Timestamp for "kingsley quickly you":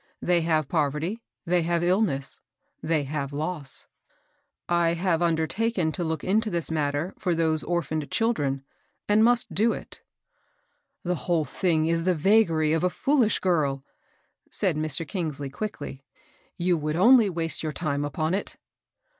15.07-16.77